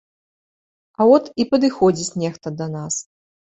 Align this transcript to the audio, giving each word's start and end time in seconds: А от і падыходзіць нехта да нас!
А 0.99 1.05
от 1.17 1.29
і 1.45 1.47
падыходзіць 1.53 2.17
нехта 2.25 2.47
да 2.65 2.71
нас! 2.81 2.95